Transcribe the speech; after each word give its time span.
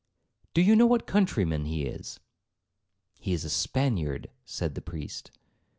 'Do 0.55 0.63
you 0.63 0.75
know 0.75 0.87
what 0.87 1.05
countryman 1.05 1.65
he 1.65 1.83
is?' 1.83 2.19
'He 3.19 3.33
is 3.33 3.45
a 3.45 3.51
Spaniard,' 3.51 4.31
said 4.43 4.73
the 4.73 4.81
priest. 4.81 5.29